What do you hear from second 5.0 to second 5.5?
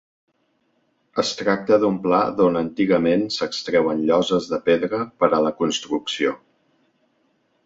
per a